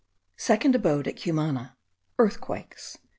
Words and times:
SECOND 0.37 0.73
ABODE 0.73 1.09
AT 1.09 1.15
CUMANA. 1.15 1.77
EARTHQUAKES. 2.17 2.97